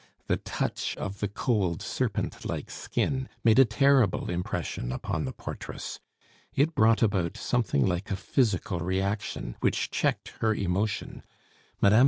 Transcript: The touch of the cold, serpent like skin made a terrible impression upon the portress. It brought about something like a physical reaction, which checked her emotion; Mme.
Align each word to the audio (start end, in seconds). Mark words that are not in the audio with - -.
The 0.25 0.37
touch 0.37 0.97
of 0.97 1.19
the 1.19 1.27
cold, 1.27 1.83
serpent 1.83 2.43
like 2.43 2.71
skin 2.71 3.29
made 3.43 3.59
a 3.59 3.65
terrible 3.65 4.31
impression 4.31 4.91
upon 4.91 5.25
the 5.25 5.31
portress. 5.31 5.99
It 6.55 6.73
brought 6.73 7.03
about 7.03 7.37
something 7.37 7.85
like 7.85 8.09
a 8.09 8.15
physical 8.15 8.79
reaction, 8.79 9.57
which 9.59 9.91
checked 9.91 10.29
her 10.39 10.55
emotion; 10.55 11.21
Mme. 11.83 11.99